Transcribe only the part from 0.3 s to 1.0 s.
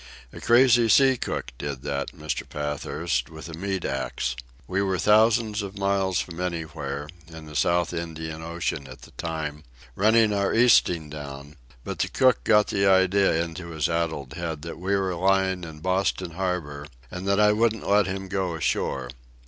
"A crazy